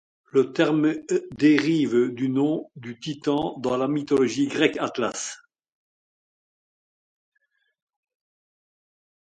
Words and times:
Le 0.31 0.51
terme 0.51 0.95
dérive 1.37 2.07
du 2.11 2.27
nom 2.27 2.71
du 2.75 2.97
Titan 2.99 3.59
dans 3.59 3.77
la 3.77 3.87
mythologie 3.87 4.47
grecque 4.47 4.77
Atlas. 4.79 5.37